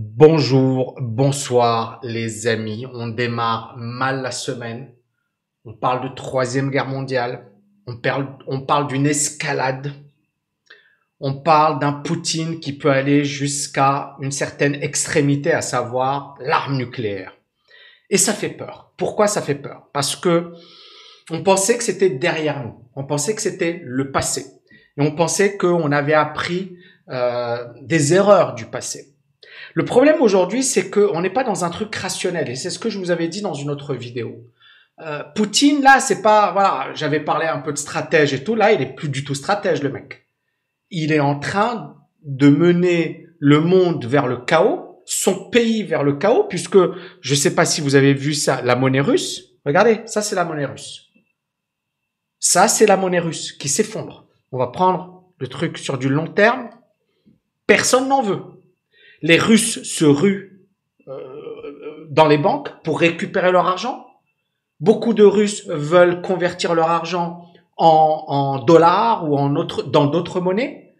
[0.00, 2.86] Bonjour, bonsoir les amis.
[2.94, 4.92] On démarre mal la semaine.
[5.64, 7.50] On parle de troisième guerre mondiale.
[7.84, 9.92] On parle, d'une escalade.
[11.18, 17.36] On parle d'un Poutine qui peut aller jusqu'à une certaine extrémité, à savoir l'arme nucléaire.
[18.08, 18.92] Et ça fait peur.
[18.96, 19.88] Pourquoi ça fait peur?
[19.92, 20.52] Parce que
[21.28, 22.88] on pensait que c'était derrière nous.
[22.94, 24.46] On pensait que c'était le passé.
[24.96, 26.76] Et on pensait qu'on avait appris
[27.08, 29.17] euh, des erreurs du passé.
[29.78, 32.90] Le problème aujourd'hui, c'est qu'on n'est pas dans un truc rationnel, et c'est ce que
[32.90, 34.44] je vous avais dit dans une autre vidéo.
[35.00, 38.72] Euh, Poutine, là, c'est pas, voilà, j'avais parlé un peu de stratège et tout, là,
[38.72, 40.26] il est plus du tout stratège, le mec.
[40.90, 46.14] Il est en train de mener le monde vers le chaos, son pays vers le
[46.14, 46.78] chaos, puisque
[47.20, 49.44] je sais pas si vous avez vu ça, la monnaie russe.
[49.64, 51.06] Regardez, ça c'est la monnaie russe.
[52.40, 54.26] Ça c'est la monnaie russe qui s'effondre.
[54.50, 56.68] On va prendre le truc sur du long terme.
[57.68, 58.57] Personne n'en veut
[59.22, 60.66] les Russes se ruent
[61.08, 64.06] euh, dans les banques pour récupérer leur argent.
[64.80, 67.44] Beaucoup de Russes veulent convertir leur argent
[67.76, 70.94] en, dollars ou en autre, dans d'autres monnaies.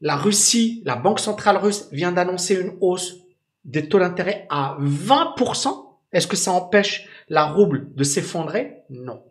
[0.00, 3.16] La Russie, la Banque centrale russe vient d'annoncer une hausse
[3.64, 5.68] des taux d'intérêt à 20%.
[6.12, 8.76] Est-ce que ça empêche la rouble de s'effondrer?
[8.90, 9.22] Non.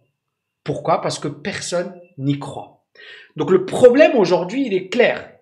[0.64, 1.02] Pourquoi?
[1.02, 2.84] Parce que personne n'y croit.
[3.36, 5.37] Donc le problème aujourd'hui, il est clair.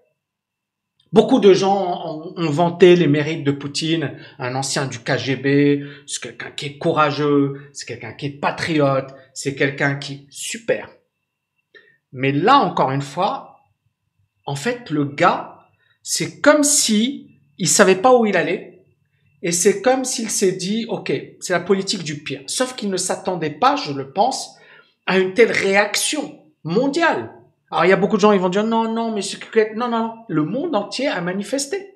[1.16, 6.52] Beaucoup de gens ont, vanté les mérites de Poutine, un ancien du KGB, c'est quelqu'un
[6.52, 10.90] qui est courageux, c'est quelqu'un qui est patriote, c'est quelqu'un qui super.
[12.12, 13.62] Mais là encore une fois,
[14.46, 15.70] en fait le gars,
[16.04, 18.84] c'est comme si il savait pas où il allait
[19.42, 22.42] et c'est comme s'il s'est dit OK, c'est la politique du pire.
[22.48, 24.58] Sauf qu'il ne s'attendait pas, je le pense,
[25.06, 27.32] à une telle réaction mondiale.
[27.72, 29.22] Alors il y a beaucoup de gens qui vont dire non, non, mais
[29.76, 30.14] non, non, non.
[30.28, 31.96] Le monde entier a manifesté.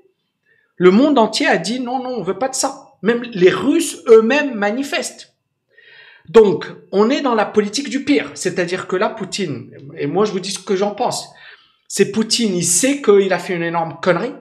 [0.76, 2.94] Le monde entier a dit non, non, on veut pas de ça.
[3.02, 5.36] Même les Russes eux-mêmes manifestent.
[6.28, 8.32] Donc, on est dans la politique du pire.
[8.36, 11.30] C'est-à-dire que là, Poutine, et moi je vous dis ce que j'en pense,
[11.88, 14.34] c'est Poutine, il sait qu'il a fait une énorme connerie.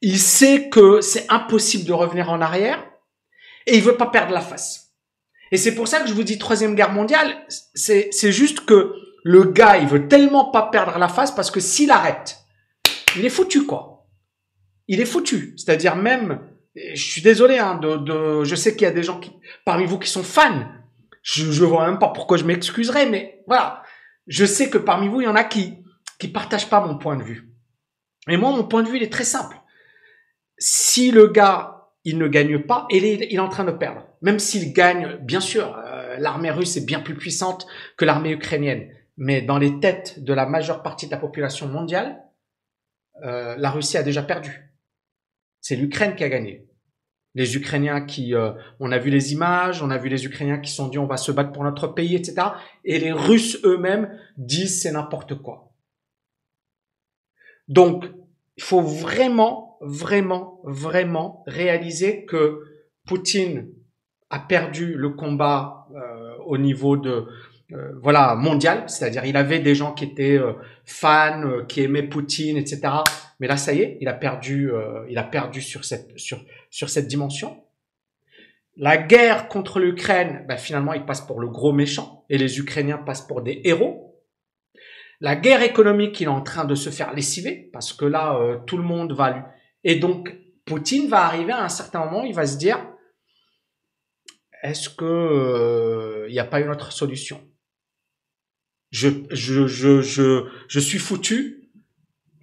[0.00, 2.84] Il sait que c'est impossible de revenir en arrière.
[3.66, 4.90] Et il veut pas perdre la face.
[5.52, 9.44] Et c'est pour ça que je vous dis troisième guerre mondiale, c'est juste que le
[9.44, 12.38] gars, il veut tellement pas perdre la face parce que s'il arrête,
[13.16, 14.06] il est foutu, quoi.
[14.88, 15.54] Il est foutu.
[15.56, 16.40] C'est-à-dire même,
[16.74, 19.32] je suis désolé, hein, de, je sais qu'il y a des gens qui,
[19.64, 20.66] parmi vous qui sont fans.
[21.22, 23.82] Je, je vois même pas pourquoi je m'excuserais, mais voilà.
[24.26, 25.78] Je sais que parmi vous, il y en a qui,
[26.18, 27.48] qui partagent pas mon point de vue.
[28.28, 29.56] Et moi, mon point de vue, il est très simple.
[30.58, 34.06] Si le gars, il ne gagne pas, il est, il est en train de perdre.
[34.20, 37.66] Même s'il gagne, bien sûr, euh, l'armée russe est bien plus puissante
[37.96, 42.22] que l'armée ukrainienne mais dans les têtes de la majeure partie de la population mondiale,
[43.24, 44.72] euh, la Russie a déjà perdu.
[45.60, 46.66] C'est l'Ukraine qui a gagné.
[47.34, 50.70] Les Ukrainiens qui, euh, on a vu les images, on a vu les Ukrainiens qui
[50.70, 52.48] sont dit on va se battre pour notre pays, etc.
[52.84, 55.72] Et les Russes eux-mêmes disent c'est n'importe quoi.
[57.68, 58.04] Donc,
[58.56, 62.60] il faut vraiment, vraiment, vraiment réaliser que
[63.06, 63.72] Poutine
[64.28, 67.26] a perdu le combat euh, au niveau de,
[67.72, 70.52] euh, voilà mondial, c'est-à-dire il avait des gens qui étaient euh,
[70.84, 72.80] fans, euh, qui aimaient Poutine, etc.
[73.40, 74.70] Mais là, ça y est, il a perdu,
[75.08, 77.64] il a perdu sur cette sur sur cette dimension.
[78.76, 82.98] La guerre contre l'Ukraine, ben, finalement, il passe pour le gros méchant et les Ukrainiens
[82.98, 84.22] passent pour des héros.
[85.20, 88.76] La guerre économique, il est en train de se faire lessiver parce que là, tout
[88.76, 89.42] le monde va lui.
[89.84, 90.34] Et donc,
[90.64, 92.78] Poutine va arriver à un certain moment, il va se dire,
[94.62, 97.40] est-ce que il n'y a pas une autre solution?
[98.92, 101.70] Je, je, je, je, je suis foutu.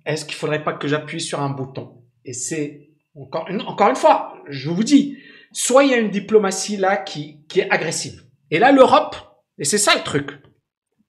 [0.05, 2.03] Est-ce qu'il faudrait pas que j'appuie sur un bouton?
[2.25, 5.17] Et c'est encore une, encore une fois, je vous dis,
[5.53, 8.23] soit il y a une diplomatie là qui, qui est agressive.
[8.49, 9.15] Et là, l'Europe,
[9.59, 10.31] et c'est ça le truc,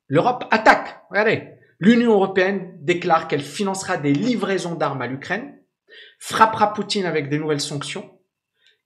[0.09, 1.01] l'Europe attaque.
[1.09, 1.49] Regardez,
[1.79, 5.57] l'Union européenne déclare qu'elle financera des livraisons d'armes à l'Ukraine,
[6.19, 8.19] frappera Poutine avec des nouvelles sanctions,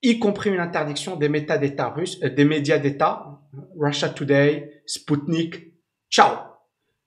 [0.02, 3.40] y compris une interdiction des russes, euh, des médias d'État,
[3.76, 5.74] Russia Today, Sputnik,
[6.14, 6.53] Ciao.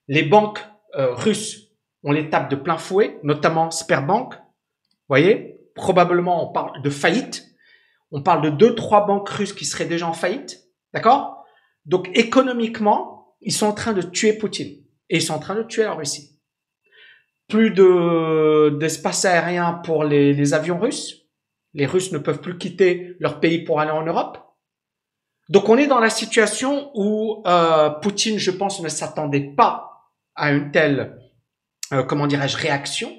[0.07, 0.59] Les banques
[0.95, 1.71] euh, russes,
[2.03, 4.33] on les tape de plein fouet, notamment Sperbank.
[4.33, 7.45] Vous voyez, probablement on parle de faillite.
[8.11, 10.63] On parle de deux, trois banques russes qui seraient déjà en faillite.
[10.93, 11.45] D'accord?
[11.85, 14.83] Donc économiquement, ils sont en train de tuer Poutine.
[15.09, 16.39] Et ils sont en train de tuer la Russie.
[17.47, 21.27] Plus de d'espace aérien pour les, les avions russes.
[21.73, 24.39] Les Russes ne peuvent plus quitter leur pays pour aller en Europe.
[25.49, 29.96] Donc on est dans la situation où euh, Poutine, je pense, ne s'attendait pas
[30.37, 31.19] à une telle,
[31.91, 33.11] euh, comment dirais-je, réaction.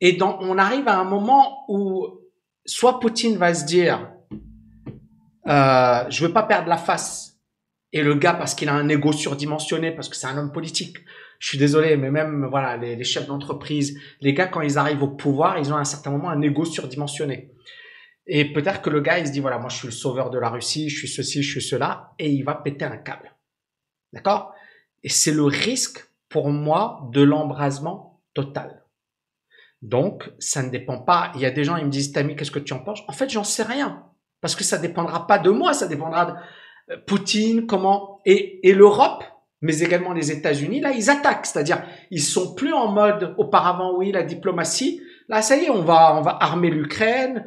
[0.00, 2.06] Et donc on arrive à un moment où
[2.64, 4.12] soit Poutine va se dire,
[5.48, 7.36] euh, je veux pas perdre la face,
[7.92, 10.98] et le gars parce qu'il a un ego surdimensionné, parce que c'est un homme politique.
[11.40, 15.02] Je suis désolé, mais même voilà les, les chefs d'entreprise, les gars quand ils arrivent
[15.02, 17.52] au pouvoir, ils ont à un certain moment un ego surdimensionné.
[18.26, 20.38] Et peut-être que le gars il se dit voilà moi je suis le sauveur de
[20.38, 23.34] la Russie, je suis ceci, je suis cela, et il va péter un câble.
[24.12, 24.52] D'accord?
[25.04, 28.84] Et c'est le risque pour moi de l'embrasement total.
[29.82, 31.32] Donc, ça ne dépend pas.
[31.34, 33.02] Il y a des gens, ils me disent, Tami, qu'est-ce que tu en penses?
[33.08, 34.04] En fait, j'en sais rien.
[34.40, 36.32] Parce que ça dépendra pas de moi, ça dépendra de
[36.92, 38.20] euh, Poutine, comment.
[38.24, 39.24] Et, et l'Europe,
[39.60, 41.46] mais également les États-Unis, là, ils attaquent.
[41.46, 45.00] C'est-à-dire, ils sont plus en mode auparavant, oui, la diplomatie.
[45.28, 47.44] Là, ça y est, on va, on va armer l'Ukraine.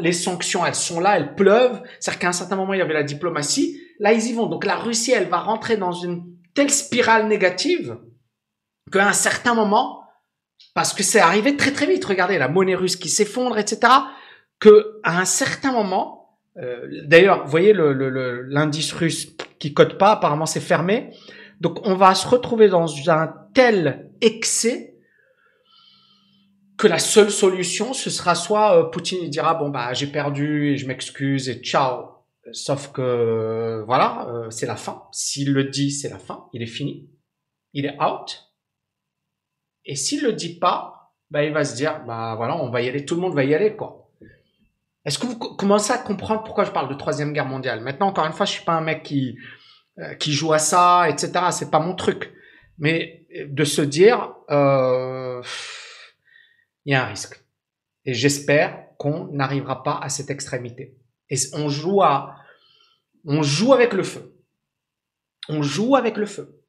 [0.00, 1.80] Les sanctions, elles sont là, elles pleuvent.
[1.98, 3.80] C'est-à-dire qu'à un certain moment, il y avait la diplomatie.
[3.98, 4.46] Là, ils y vont.
[4.46, 7.98] Donc, la Russie, elle va rentrer dans une telle spirale négative
[8.92, 10.02] qu'à un certain moment,
[10.74, 12.04] parce que c'est arrivé très très vite.
[12.04, 13.92] Regardez la monnaie russe qui s'effondre, etc.
[14.60, 20.12] Que à un certain moment, euh, d'ailleurs, vous voyez l'indice le, russe qui cote pas,
[20.12, 21.10] apparemment c'est fermé.
[21.60, 24.94] Donc on va se retrouver dans un tel excès
[26.76, 30.76] que la seule solution, ce sera soit euh, Poutine dira bon bah j'ai perdu et
[30.76, 32.13] je m'excuse et ciao.
[32.52, 35.04] Sauf que voilà, euh, c'est la fin.
[35.12, 36.48] S'il le dit, c'est la fin.
[36.52, 37.10] Il est fini.
[37.72, 38.52] Il est out.
[39.84, 42.88] Et s'il le dit pas, bah, il va se dire, bah voilà, on va y
[42.88, 44.10] aller, tout le monde va y aller, quoi.
[45.04, 47.80] Est-ce que vous commencez à comprendre pourquoi je parle de troisième guerre mondiale?
[47.80, 49.36] Maintenant, encore une fois, je suis pas un mec qui
[49.98, 51.32] euh, qui joue à ça, etc.
[51.52, 52.32] C'est pas mon truc.
[52.78, 55.40] Mais de se dire, euh,
[56.84, 57.44] il y a un risque.
[58.04, 60.96] Et j'espère qu'on n'arrivera pas à cette extrémité.
[61.30, 62.36] Et on joue à,
[63.24, 64.34] on joue avec le feu.
[65.48, 66.60] On joue avec le feu.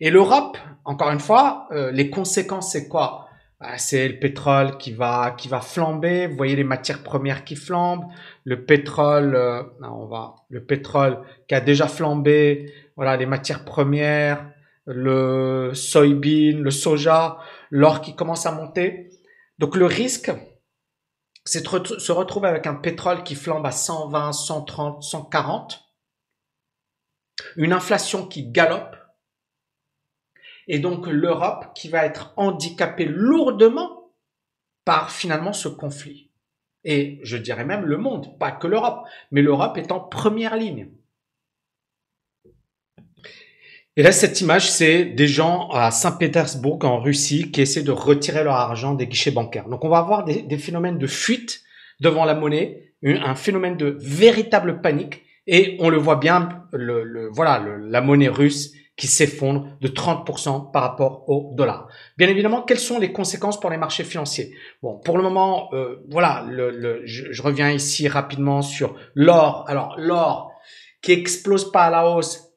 [0.00, 3.28] Et l'Europe, encore une fois, euh, les conséquences, c'est quoi?
[3.60, 6.26] Bah, C'est le pétrole qui va qui va flamber.
[6.26, 8.06] Vous voyez les matières premières qui flambent.
[8.44, 11.18] Le pétrole, euh, on va, le pétrole
[11.48, 12.72] qui a déjà flambé.
[12.96, 14.50] Voilà, les matières premières,
[14.86, 17.38] le soybean, le soja,
[17.70, 19.10] l'or qui commence à monter.
[19.58, 20.32] Donc le risque,
[21.44, 25.84] c'est se retrouver avec un pétrole qui flambe à 120, 130, 140,
[27.56, 28.96] une inflation qui galope
[30.68, 34.12] et donc l'Europe qui va être handicapée lourdement
[34.84, 36.30] par finalement ce conflit.
[36.84, 40.90] Et je dirais même le monde, pas que l'Europe, mais l'Europe est en première ligne.
[44.00, 48.42] Et là, cette image, c'est des gens à Saint-Pétersbourg, en Russie, qui essaient de retirer
[48.42, 49.68] leur argent des guichets bancaires.
[49.68, 51.60] Donc, on va avoir des, phénomènes de fuite
[52.00, 55.20] devant la monnaie, un phénomène de véritable panique.
[55.46, 60.80] Et on le voit bien, le, voilà, la monnaie russe qui s'effondre de 30% par
[60.80, 61.88] rapport au dollar.
[62.16, 64.54] Bien évidemment, quelles sont les conséquences pour les marchés financiers?
[64.82, 69.66] Bon, pour le moment, euh, voilà, le, je, je, reviens ici rapidement sur l'or.
[69.68, 70.52] Alors, l'or
[71.02, 72.49] qui explose pas à la hausse,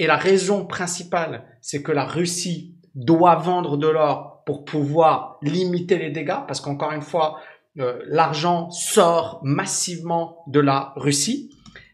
[0.00, 5.98] et la raison principale, c'est que la Russie doit vendre de l'or pour pouvoir limiter
[5.98, 7.38] les dégâts, parce qu'encore une fois,
[7.78, 11.50] euh, l'argent sort massivement de la Russie.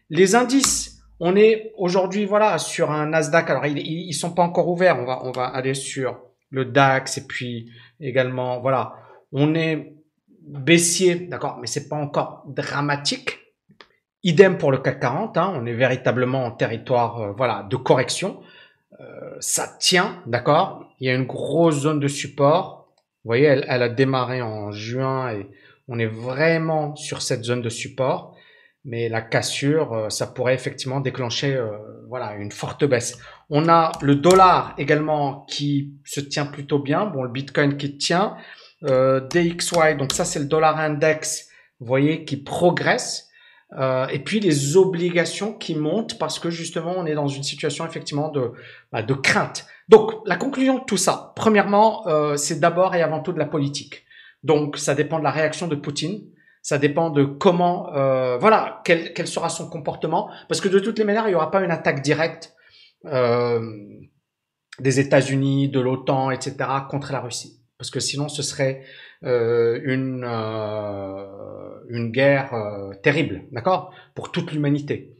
[0.09, 3.49] Les indices on est aujourd'hui voilà sur un Nasdaq.
[3.49, 4.97] Alors ils, ils sont pas encore ouverts.
[4.99, 6.19] On va on va aller sur
[6.49, 8.93] le DAX et puis également voilà.
[9.31, 9.93] On est
[10.41, 13.39] baissier, d'accord, mais c'est pas encore dramatique.
[14.27, 15.37] Idem pour le CAC 40.
[15.37, 18.41] Hein, on est véritablement en territoire euh, voilà de correction.
[18.99, 20.91] Euh, ça tient, d'accord.
[20.99, 22.89] Il y a une grosse zone de support.
[23.23, 25.47] Vous voyez, elle, a démarré en juin et
[25.87, 28.35] on est vraiment sur cette zone de support
[28.89, 31.61] mais la cassure, euh, ça pourrait effectivement déclencher
[32.07, 33.17] voilà une forte baisse.
[33.49, 37.05] On a le dollar également qui se tient plutôt bien.
[37.05, 38.35] Bon, le Bitcoin qui tient.
[38.81, 43.26] DXY, donc ça c'est le dollar index, vous voyez, qui progresse.
[43.73, 47.85] Euh, et puis les obligations qui montent parce que justement on est dans une situation
[47.85, 48.53] effectivement de,
[48.91, 49.65] bah, de crainte.
[49.89, 53.45] Donc la conclusion de tout ça, premièrement, euh, c'est d'abord et avant tout de la
[53.45, 54.05] politique.
[54.43, 56.21] Donc ça dépend de la réaction de Poutine
[56.67, 60.99] ça dépend de comment, euh, voilà, quel, quel, sera son comportement, parce que de toutes
[60.99, 62.53] les manières, il n'y aura pas une attaque directe
[63.05, 63.61] euh,
[64.77, 66.57] des États-Unis, de l'OTAN, etc.,
[66.89, 68.83] contre la Russie, parce que sinon ce serait
[69.23, 71.37] une euh,
[71.89, 75.15] une guerre euh, terrible, d'accord, pour toute l'humanité.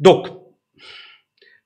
[0.00, 0.28] Donc,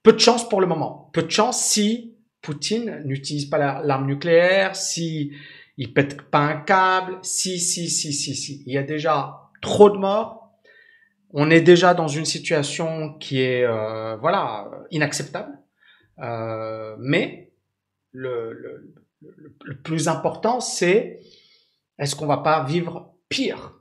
[0.03, 4.75] peu de chance pour le moment, peu de chance si Poutine n'utilise pas l'arme nucléaire,
[4.75, 5.33] si
[5.77, 7.19] il pète pas un câble.
[7.21, 8.63] Si, si, si, si, si.
[8.65, 10.51] Il y a déjà trop de morts.
[11.31, 15.59] On est déjà dans une situation qui est, euh, voilà, inacceptable.
[16.19, 17.51] Euh, mais
[18.11, 18.93] le, le,
[19.63, 21.19] le, plus important, c'est
[21.99, 23.73] est-ce qu'on va pas vivre pire?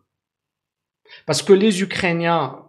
[1.27, 2.69] Parce que les Ukrainiens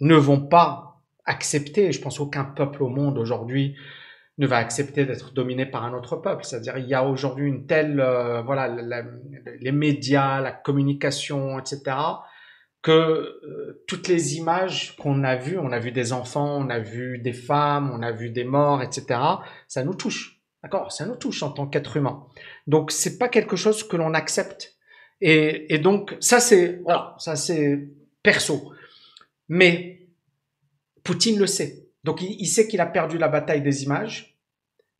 [0.00, 3.76] ne vont pas accepter, je pense aucun peuple au monde aujourd'hui
[4.40, 6.44] ne va accepter d'être dominé par un autre peuple.
[6.44, 8.74] C'est-à-dire, il y a aujourd'hui une telle, euh, voilà,
[9.60, 11.96] les médias, la communication, etc.,
[12.82, 16.78] que euh, toutes les images qu'on a vues, on a vu des enfants, on a
[16.78, 19.20] vu des femmes, on a vu des morts, etc.,
[19.68, 20.39] ça nous touche.
[20.62, 22.26] D'accord Ça nous touche en tant qu'être humain.
[22.66, 24.76] Donc, c'est pas quelque chose que l'on accepte.
[25.22, 27.88] Et, donc, ça, c'est, voilà, ça, c'est
[28.22, 28.72] perso.
[29.48, 30.08] Mais,
[31.02, 31.88] Poutine le sait.
[32.04, 34.38] Donc, il, il sait qu'il a perdu la bataille des images,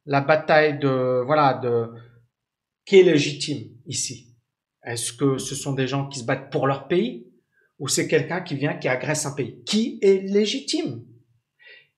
[0.07, 1.91] la bataille de, voilà, de,
[2.85, 4.35] qui est légitime ici.
[4.85, 7.27] Est-ce que ce sont des gens qui se battent pour leur pays
[7.79, 9.63] ou c'est quelqu'un qui vient qui agresse un pays?
[9.65, 11.05] Qui est légitime?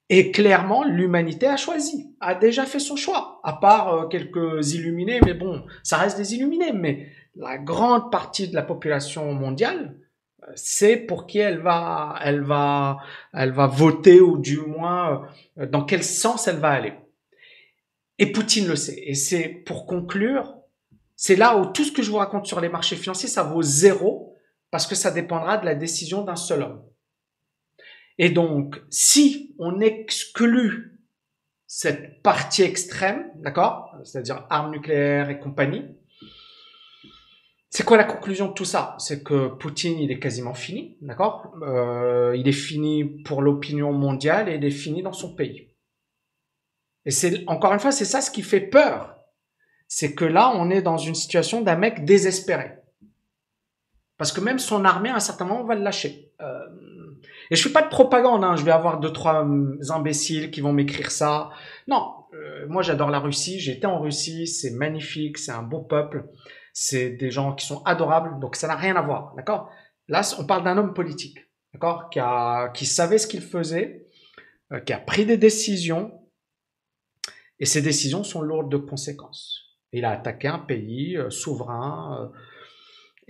[0.09, 5.21] Et clairement, l'humanité a choisi, a déjà fait son choix, à part euh, quelques illuminés,
[5.25, 9.97] mais bon, ça reste des illuminés, mais la grande partie de la population mondiale,
[10.43, 12.99] euh, c'est pour qui elle va, elle va,
[13.33, 15.27] elle va voter ou du moins
[15.59, 16.95] euh, dans quel sens elle va aller.
[18.19, 19.03] Et Poutine le sait.
[19.07, 20.57] Et c'est pour conclure,
[21.17, 23.63] c'est là où tout ce que je vous raconte sur les marchés financiers, ça vaut
[23.63, 24.37] zéro
[24.71, 26.83] parce que ça dépendra de la décision d'un seul homme.
[28.19, 31.01] Et donc, si on exclut
[31.67, 35.85] cette partie extrême, d'accord, c'est-à-dire armes nucléaires et compagnie,
[37.71, 38.95] c'est quoi la conclusion de tout ça?
[38.99, 41.55] C'est que Poutine, il est quasiment fini, d'accord?
[41.63, 45.71] Euh, Il est fini pour l'opinion mondiale et il est fini dans son pays.
[47.07, 49.17] Et c'est encore une fois, c'est ça ce qui fait peur,
[49.89, 52.73] c'est que là, on est dans une situation d'un mec désespéré.
[54.19, 56.31] Parce que même son armée, à un certain moment, va le lâcher.
[56.43, 56.67] Euh,
[57.53, 58.57] et je fais pas de propagande, hein.
[58.57, 61.51] je vais avoir deux, trois hum, imbéciles qui vont m'écrire ça.
[61.87, 65.83] Non, euh, moi j'adore la Russie, j'ai été en Russie, c'est magnifique, c'est un beau
[65.83, 66.25] peuple,
[66.73, 69.71] c'est des gens qui sont adorables, donc ça n'a rien à voir, d'accord?
[70.09, 72.09] Là, on parle d'un homme politique, d'accord?
[72.09, 74.07] Qui, a, qui savait ce qu'il faisait,
[74.73, 76.11] euh, qui a pris des décisions,
[77.59, 79.77] et ces décisions sont lourdes de conséquences.
[79.93, 82.33] Il a attaqué un pays souverain,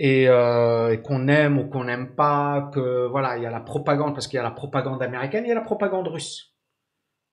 [0.01, 4.15] euh, et, qu'on aime ou qu'on n'aime pas, que voilà, il y a la propagande
[4.15, 6.55] parce qu'il y a la propagande américaine, il y a la propagande russe.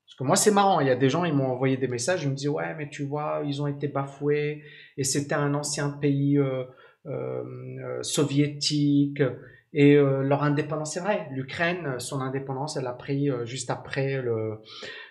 [0.06, 2.24] Parce que moi c'est marrant, il y a des gens ils m'ont envoyé des messages,
[2.24, 4.64] ils me disent ouais mais tu vois ils ont été bafoués
[4.98, 6.64] et c'était un ancien pays euh,
[7.06, 9.22] euh, soviétique
[9.72, 14.62] et leur indépendance c'est vrai, l'Ukraine son indépendance elle a pris juste après le,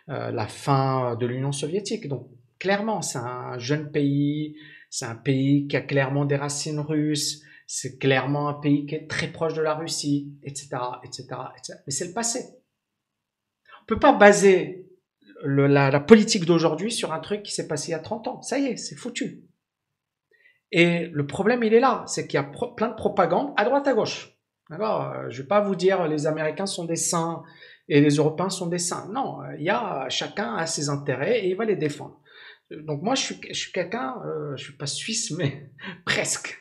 [0.08, 2.26] la fin de l'Union soviétique donc
[2.58, 4.56] clairement c'est un jeune pays
[4.90, 9.08] c'est un pays qui a clairement des racines russes, c'est clairement un pays qui est
[9.08, 10.68] très proche de la Russie, etc.,
[11.04, 11.26] etc.,
[11.56, 11.78] etc.
[11.86, 12.40] Mais c'est le passé.
[13.82, 14.88] On peut pas baser
[15.44, 18.42] la, politique d'aujourd'hui sur un truc qui s'est passé il y a 30 ans.
[18.42, 19.44] Ça y est, c'est foutu.
[20.72, 23.86] Et le problème, il est là, c'est qu'il y a plein de propagande à droite
[23.86, 24.38] à gauche.
[24.70, 27.42] Euh, Je vais pas vous dire les Américains sont des saints
[27.88, 29.08] et les Européens sont des saints.
[29.12, 32.20] Non, il y a chacun a ses intérêts et il va les défendre.
[32.70, 35.70] Donc moi, je suis, je suis quelqu'un, euh, je suis pas suisse, mais
[36.04, 36.60] presque.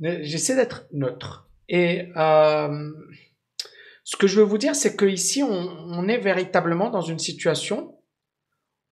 [0.00, 1.48] J'essaie d'être neutre.
[1.68, 2.90] Et euh,
[4.04, 7.98] ce que je veux vous dire, c'est qu'ici, on, on est véritablement dans une situation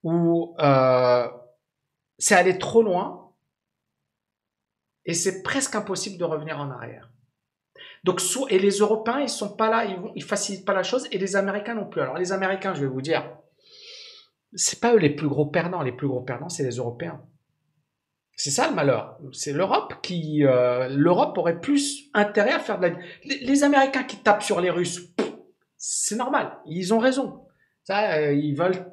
[0.03, 1.29] où euh,
[2.19, 3.33] c'est allé trop loin
[5.05, 7.11] et c'est presque impossible de revenir en arrière.
[8.05, 11.07] Donc, et les Européens, ils sont pas là, ils, vont, ils facilitent pas la chose,
[11.11, 12.01] et les Américains non plus.
[12.01, 13.37] Alors, les Américains, je vais vous dire,
[14.55, 15.83] c'est pas eux les plus gros perdants.
[15.83, 17.21] Les plus gros perdants, c'est les Européens.
[18.35, 19.19] C'est ça le malheur.
[19.33, 22.95] C'est l'Europe qui, euh, l'Europe aurait plus intérêt à faire de la.
[23.25, 25.13] Les, Américains qui tapent sur les Russes,
[25.77, 26.53] c'est normal.
[26.67, 27.45] Ils ont raison.
[27.85, 28.87] Ça, euh, ils veulent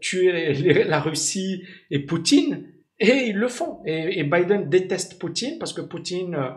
[0.00, 2.66] tuer la Russie et Poutine,
[2.98, 3.80] et ils le font.
[3.86, 6.50] Et, Biden déteste Poutine parce que Poutine euh,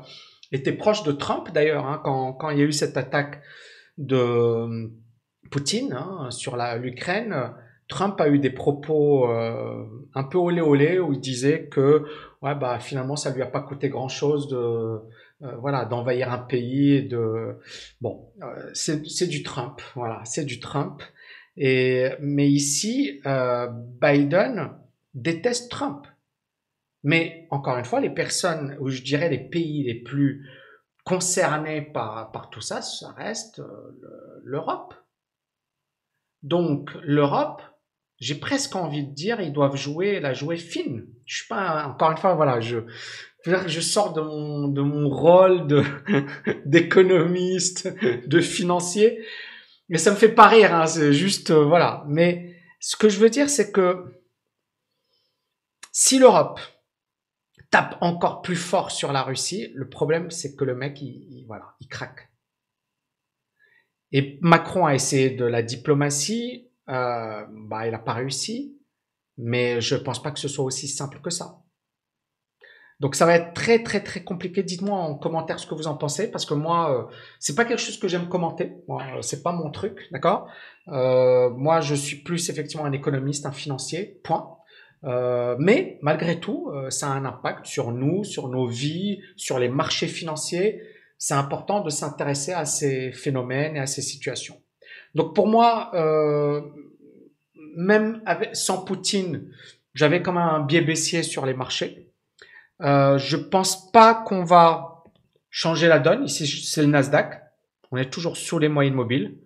[0.52, 3.42] était proche de Trump d'ailleurs hein, quand, quand il y a eu cette attaque
[3.98, 4.92] de
[5.52, 7.54] Poutine hein, sur l'Ukraine
[7.88, 12.04] Trump a eu des propos euh, un peu olé olé où il disait que
[12.42, 16.40] ouais bah finalement ça lui a pas coûté grand chose de euh, voilà d'envahir un
[16.40, 17.60] pays et de
[18.02, 21.02] bon euh, c'est du Trump voilà c'est du Trump.
[21.58, 23.22] Et mais ici
[24.02, 24.72] Biden
[25.14, 26.06] déteste Trump.
[27.04, 30.50] Mais encore une fois les personnes ou je dirais les pays les plus
[31.06, 33.62] concernés par par tout ça ça reste
[34.44, 34.96] l'Europe.
[36.44, 37.62] Donc l'Europe
[38.20, 41.06] j'ai presque envie de dire, ils doivent jouer la jouer fine.
[41.26, 42.80] Je suis pas, encore une fois, voilà, je,
[43.46, 45.84] je sors de mon, de mon rôle de,
[46.66, 47.88] d'économiste,
[48.28, 49.26] de financier,
[49.90, 52.04] mais ça me fait pas rire, hein, c'est juste, euh, voilà.
[52.08, 54.22] Mais ce que je veux dire, c'est que
[55.92, 56.60] si l'Europe
[57.76, 59.72] tape encore plus fort sur la Russie.
[59.76, 62.32] Le problème, c'est que le mec, il, voilà, il craque.
[64.12, 68.78] Et Macron a essayé de la diplomatie, bah, il n'a pas réussi,
[69.38, 71.62] mais je pense pas que ce soit aussi simple que ça.
[73.02, 74.64] Donc ça va être très très très compliqué.
[74.64, 77.82] Dites-moi en commentaire ce que vous en pensez, parce que moi, euh, c'est pas quelque
[77.82, 78.72] chose que j'aime commenter.
[78.88, 80.48] Moi, euh, c'est pas mon truc, d'accord?
[80.88, 84.22] Euh, Moi, je suis plus effectivement un économiste, un financier.
[84.24, 84.58] Point.
[85.04, 89.60] Euh, mais malgré tout, euh, ça a un impact sur nous, sur nos vies, sur
[89.60, 90.82] les marchés financiers.
[91.18, 94.56] C'est important de s'intéresser à ces phénomènes et à ces situations.
[95.16, 96.62] Donc pour moi, euh,
[97.76, 99.50] même avec, sans Poutine,
[99.94, 102.12] j'avais même un biais baissier sur les marchés.
[102.82, 105.04] Euh, je pense pas qu'on va
[105.50, 106.26] changer la donne.
[106.26, 107.42] Ici, c'est le Nasdaq.
[107.92, 109.38] On est toujours sous les moyennes mobiles.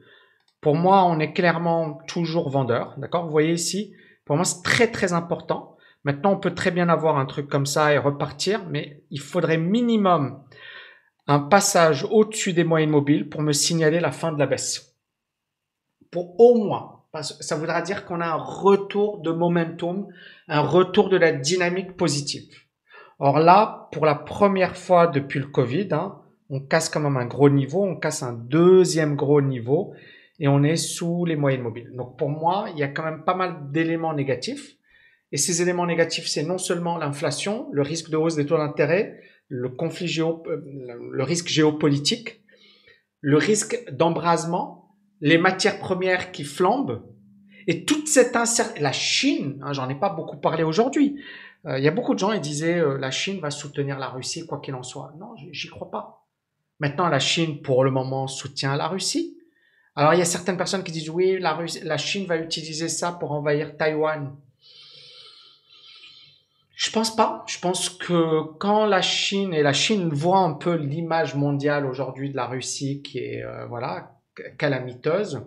[0.59, 2.95] Pour moi, on est clairement toujours vendeur.
[2.97, 3.25] D'accord?
[3.25, 3.93] Vous voyez ici,
[4.25, 5.77] pour moi, c'est très très important.
[6.03, 9.57] Maintenant, on peut très bien avoir un truc comme ça et repartir, mais il faudrait
[9.57, 10.43] minimum
[11.27, 14.88] un passage au-dessus des moyennes mobiles pour me signaler la fin de la baisse.
[16.11, 17.03] Pour au moins.
[17.21, 20.07] Ça voudra dire qu'on a un retour de momentum,
[20.47, 22.49] un retour de la dynamique positive.
[23.19, 27.25] Or là, pour la première fois depuis le Covid, hein, on casse quand même un
[27.25, 29.93] gros niveau, on casse un deuxième gros niveau
[30.39, 31.91] et on est sous les moyennes mobiles.
[31.95, 34.75] Donc pour moi, il y a quand même pas mal d'éléments négatifs.
[35.31, 39.19] Et ces éléments négatifs, c'est non seulement l'inflation, le risque de hausse des taux d'intérêt,
[39.47, 40.61] le conflit géo, euh,
[41.11, 42.41] le risque géopolitique,
[43.21, 44.78] le risque d'embrasement,
[45.21, 47.03] les matières premières qui flambent,
[47.67, 51.21] et toute cette incertitude, la Chine, hein, j'en ai pas beaucoup parlé aujourd'hui.
[51.65, 54.07] Euh, il y a beaucoup de gens qui disaient euh, la Chine va soutenir la
[54.07, 55.13] Russie quoi qu'il en soit.
[55.19, 56.25] Non, j'y crois pas.
[56.79, 59.37] Maintenant, la Chine, pour le moment, soutient la Russie.
[59.95, 63.33] Alors, il y a certaines personnes qui disent oui, la, Chine va utiliser ça pour
[63.33, 64.35] envahir Taïwan.
[66.73, 67.43] Je pense pas.
[67.47, 72.31] Je pense que quand la Chine et la Chine voit un peu l'image mondiale aujourd'hui
[72.31, 74.18] de la Russie qui est euh, voilà
[74.57, 75.41] calamiteuse,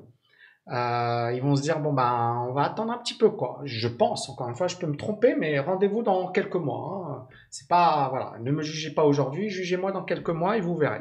[0.70, 3.60] euh, ils vont se dire bon ben on va attendre un petit peu quoi.
[3.64, 7.08] Je pense encore une fois, je peux me tromper, mais rendez-vous dans quelques mois.
[7.08, 7.26] Hein.
[7.50, 11.00] C'est pas voilà, ne me jugez pas aujourd'hui, jugez-moi dans quelques mois et vous verrez.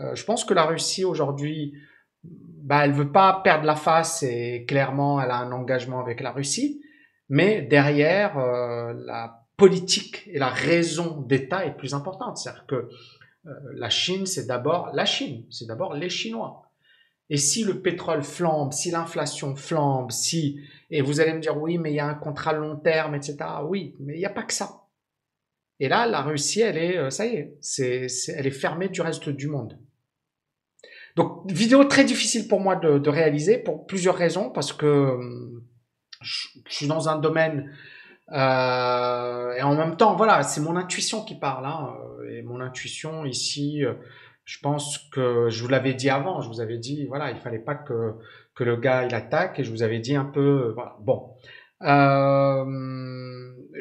[0.00, 1.74] Euh, je pense que la Russie aujourd'hui
[2.24, 6.32] bah, elle veut pas perdre la face et clairement elle a un engagement avec la
[6.32, 6.82] Russie,
[7.28, 12.36] mais derrière euh, la politique et la raison d'État est plus importante.
[12.36, 12.88] C'est-à-dire que
[13.74, 16.67] la Chine, c'est d'abord la Chine, c'est d'abord les Chinois.
[17.30, 20.60] Et si le pétrole flambe, si l'inflation flambe, si
[20.90, 23.36] et vous allez me dire oui, mais il y a un contrat long terme, etc.
[23.66, 24.84] Oui, mais il n'y a pas que ça.
[25.80, 27.58] Et là, la Russie, elle est, euh, ça y est,
[28.34, 29.78] elle est fermée du reste du monde.
[31.14, 35.62] Donc, vidéo très difficile pour moi de, réaliser pour plusieurs raisons, parce que hum,
[36.20, 37.70] je, suis dans un domaine
[38.32, 41.66] euh, et en même temps, voilà, c'est mon intuition qui parle.
[41.66, 41.94] Hein,
[42.30, 43.94] et mon intuition ici, euh,
[44.48, 46.40] je pense que je vous l'avais dit avant.
[46.40, 48.14] Je vous avais dit, voilà, il fallait pas que
[48.54, 49.58] que le gars il attaque.
[49.58, 50.96] Et je vous avais dit un peu, voilà.
[51.00, 51.34] Bon,
[51.82, 52.64] euh,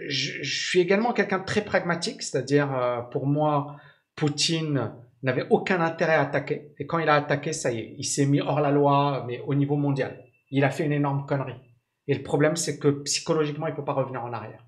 [0.09, 3.77] je, je, suis également quelqu'un de très pragmatique, c'est-à-dire euh, pour moi,
[4.17, 4.91] Poutine
[5.23, 6.73] n'avait aucun intérêt à attaquer.
[6.79, 9.41] Et quand il a attaqué, ça y est, il s'est mis hors la loi, mais
[9.47, 10.21] au niveau mondial.
[10.51, 11.61] Il a fait une énorme connerie.
[12.07, 14.65] Et le problème, c'est que psychologiquement, il peut pas revenir en arrière.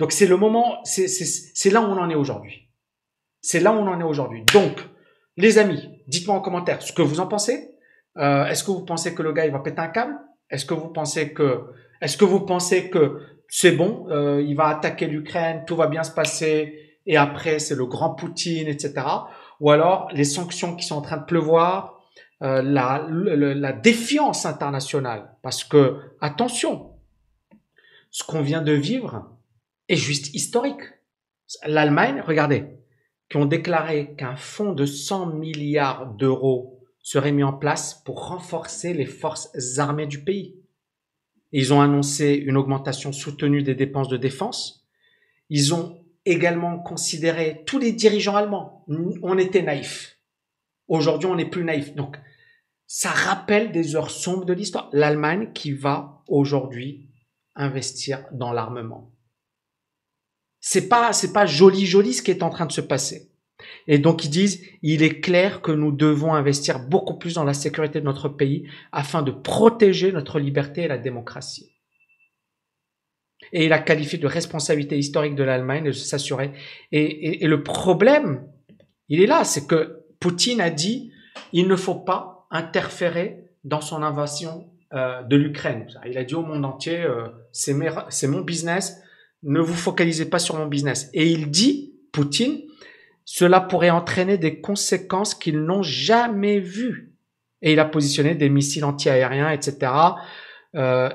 [0.00, 2.67] Donc c'est le moment, c'est là où on en est aujourd'hui.
[3.48, 4.44] C'est là où on en est aujourd'hui.
[4.52, 4.78] Donc,
[5.38, 7.70] les amis, dites-moi en commentaire ce que vous en pensez.
[8.18, 10.18] Euh, est-ce que vous pensez que le gars il va péter un câble?
[10.50, 11.62] Est-ce que vous pensez que,
[12.02, 16.02] est-ce que vous pensez que c'est bon, euh, il va attaquer l'Ukraine, tout va bien
[16.02, 19.06] se passer, et après c'est le grand Poutine, etc
[19.60, 22.02] ou alors les sanctions qui sont en train de pleuvoir,
[22.42, 25.34] euh, la, la, défiance internationale?
[25.42, 26.92] Parce que, attention,
[28.10, 29.30] ce qu'on vient de vivre
[29.88, 30.82] est juste historique.
[31.66, 32.66] L'Allemagne, regardez,
[33.28, 38.94] qui ont déclaré qu'un fonds de 100 milliards d'euros serait mis en place pour renforcer
[38.94, 40.56] les forces armées du pays.
[41.52, 44.86] Ils ont annoncé une augmentation soutenue des dépenses de défense.
[45.48, 48.84] Ils ont également considéré tous les dirigeants allemands.
[49.22, 50.18] On était naïfs.
[50.88, 51.94] Aujourd'hui, on n'est plus naïf.
[51.94, 52.18] Donc,
[52.86, 54.88] ça rappelle des heures sombres de l'histoire.
[54.92, 57.08] L'Allemagne qui va aujourd'hui
[57.54, 59.10] investir dans l'armement.
[60.60, 63.30] C'est pas, c'est pas joli, joli ce qui est en train de se passer.
[63.86, 67.54] Et donc ils disent, il est clair que nous devons investir beaucoup plus dans la
[67.54, 71.72] sécurité de notre pays afin de protéger notre liberté et la démocratie
[73.52, 76.52] et il a qualifié de responsabilité historique de l'Allemagne de s'assurer.
[76.92, 78.46] Et, le problème,
[79.08, 81.12] il est là, c'est que Poutine a dit
[81.52, 85.86] il ne faut pas interférer dans son invasion euh, de l'Ukraine.
[86.06, 89.00] Il a dit au monde entier euh, c'est mon business,
[89.42, 91.10] Ne vous focalisez pas sur mon business.
[91.14, 92.62] Et il dit, Poutine,
[93.24, 97.14] cela pourrait entraîner des conséquences qu'ils n'ont jamais vues.
[97.62, 99.92] Et il a positionné des missiles antiaériens, etc.,
[100.74, 101.10] euh,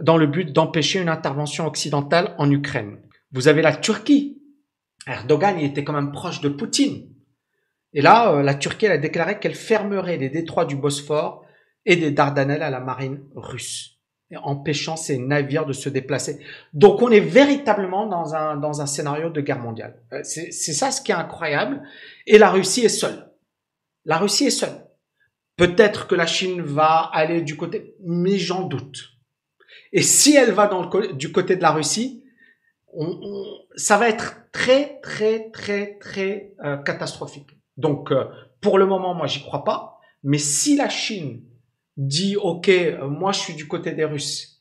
[0.00, 2.98] dans le but d'empêcher une intervention occidentale en Ukraine.
[3.30, 4.42] Vous avez la Turquie.
[5.06, 7.08] Erdogan, il était quand même proche de Poutine.
[7.92, 11.44] Et là, euh, la Turquie a déclaré qu'elle fermerait les détroits du Bosphore
[11.84, 13.91] et des Dardanelles à la marine russe,
[14.36, 16.38] empêchant ces navires de se déplacer.
[16.72, 20.02] Donc on est véritablement dans un, dans un scénario de guerre mondiale.
[20.12, 21.82] Euh, c'est ça ce qui est incroyable.
[22.26, 23.30] Et la Russie est seule.
[24.04, 24.86] La Russie est seule.
[25.56, 29.10] Peut-être que la Chine va aller du côté, mais j'en doute.
[29.92, 32.24] Et si elle va dans du côté de la Russie,
[33.76, 37.50] ça va être très, très, très, très euh, catastrophique.
[37.76, 38.24] Donc, euh,
[38.60, 40.00] pour le moment, moi, j'y crois pas.
[40.22, 41.42] Mais si la Chine
[42.06, 44.60] dit, OK, euh, moi, je suis du côté des Russes,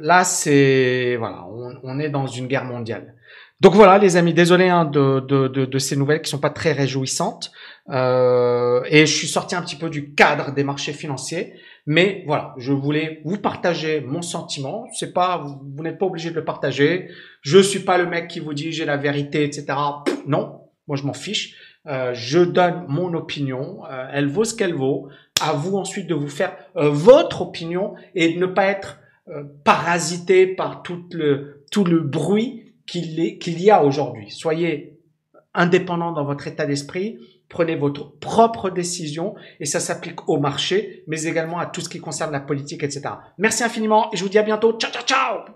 [0.00, 3.14] là, c'est, voilà, on, on, est dans une guerre mondiale.
[3.62, 6.50] Donc voilà, les amis, désolé hein, de, de, de, de, ces nouvelles qui sont pas
[6.50, 7.52] très réjouissantes.
[7.90, 11.54] Euh, et je suis sorti un petit peu du cadre des marchés financiers.
[11.86, 14.88] Mais voilà, je voulais vous partager mon sentiment.
[14.94, 17.08] C'est pas, vous, n'êtes pas obligé de le partager.
[17.40, 19.66] Je suis pas le mec qui vous dit j'ai la vérité, etc.
[20.26, 21.54] non, moi je m'en fiche.
[21.86, 23.84] Euh, je donne mon opinion.
[23.90, 25.08] Euh, elle vaut ce qu'elle vaut.
[25.40, 29.42] À vous ensuite de vous faire euh, votre opinion et de ne pas être euh,
[29.64, 34.30] parasité par tout le tout le bruit qu'il qu'il y a aujourd'hui.
[34.30, 34.98] Soyez
[35.54, 37.18] indépendant dans votre état d'esprit
[37.52, 42.00] prenez votre propre décision et ça s'applique au marché, mais également à tout ce qui
[42.00, 43.02] concerne la politique, etc.
[43.38, 44.72] Merci infiniment et je vous dis à bientôt.
[44.78, 45.44] Ciao, ciao, ciao